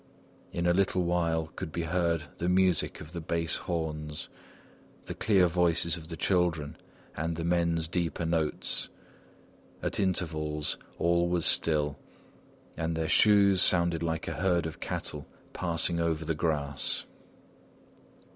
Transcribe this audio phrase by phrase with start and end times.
[0.51, 4.29] In a little while could be heard the music of the bass horns,
[5.05, 6.75] the clear voices of the children
[7.15, 8.89] and the men's deeper notes.
[9.83, 11.99] At intervals all was still,
[12.75, 17.05] and their shoes sounded like a herd of cattle passing over the grass.